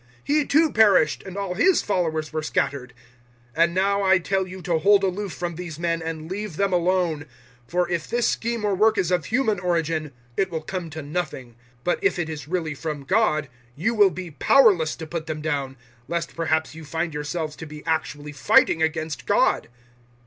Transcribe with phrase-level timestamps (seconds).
[0.23, 2.95] He too perished, and all his followers were scattered.
[3.55, 6.73] 005:038 And now I tell you to hold aloof from these men and leave them
[6.73, 7.27] alone
[7.67, 11.49] for if this scheme or work is of human origin, it will come to nothing.
[11.51, 15.39] 005:039 But if it is really from God, you will be powerless to put them
[15.39, 15.77] down
[16.07, 19.69] lest perhaps you find yourselves to be actually fighting against God."